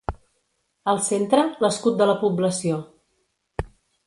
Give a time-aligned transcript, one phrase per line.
[0.93, 2.81] Al centre, l'escut de la població.